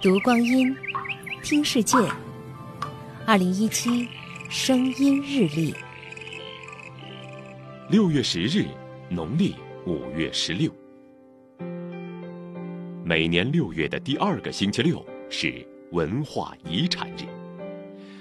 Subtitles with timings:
[0.00, 0.74] 读光阴，
[1.42, 1.96] 听世界。
[3.26, 4.08] 二零一七
[4.50, 5.74] 声音日历，
[7.88, 8.66] 六月十日，
[9.08, 9.54] 农历
[9.86, 10.70] 五月十六。
[13.02, 17.24] 每年六月的第二个星期六是文化遗产日。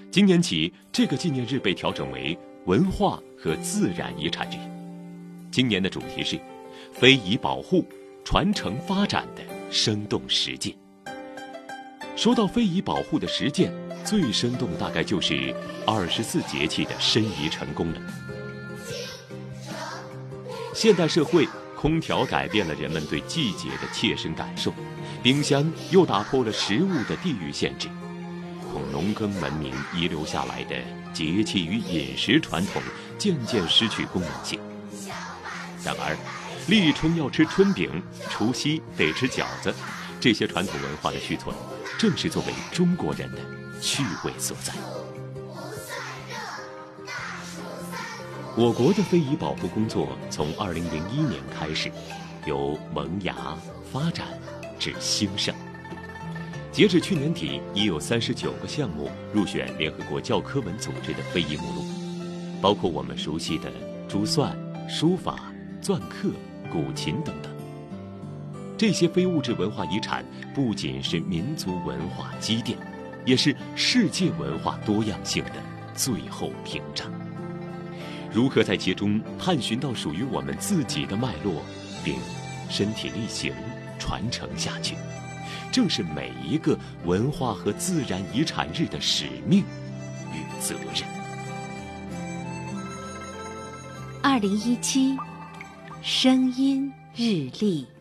[0.10, 4.56] 今年起，这个纪念日被调整为文化和自然遗产日。
[5.52, 6.40] 今年的主题是
[6.92, 7.86] 非遗保护、
[8.24, 9.42] 传承发展的
[9.72, 10.83] 生动实践。
[12.16, 13.74] 说到非遗保护的实践，
[14.06, 15.54] 最生动大概就是
[15.86, 18.02] 二十四节气的申遗成功了。
[20.74, 24.74] 现代社会，空调改变了人们对季节的切身感受，
[25.22, 27.88] 冰箱又打破了食物的地域限制，
[28.72, 30.76] 从农耕文明遗留下来的
[31.14, 32.82] 节气与饮食传统
[33.18, 34.60] 渐渐失去功能性。
[35.84, 36.16] 然而，
[36.68, 39.74] 立春要吃春饼，除夕得吃饺子，
[40.24, 41.54] 这些传统文化的续存。
[42.00, 43.40] 正是作为中国人的
[43.82, 44.74] 趣味所在。
[48.56, 51.92] 我国的非遗保护工作从二零零一年开始，
[52.46, 53.36] 由萌芽、
[53.92, 54.26] 发展
[54.80, 55.54] 至兴盛。
[56.72, 61.86] 截至去年底，已有三十九个项目入选联合国教科文组织的非遗目录，
[62.62, 63.70] 包括我们熟悉的
[64.08, 66.30] 珠算、书法、篆刻、
[66.72, 67.53] 古琴等等。
[68.78, 72.78] 这些非物质文化遗产不仅是民族文化积淀，
[73.26, 75.54] 也是世界文化多样性的
[75.94, 77.10] 最后屏障。
[78.32, 81.62] 如何在其中探寻到属于我们自己的脉络，
[82.04, 82.16] 并
[82.68, 83.54] 身体力行
[84.00, 84.96] 传承下去，
[85.72, 89.64] 正是每一个文化和自然遗产日的使命
[90.34, 91.08] 与责任。
[94.24, 95.16] 二零一七
[96.02, 97.93] 声音日历。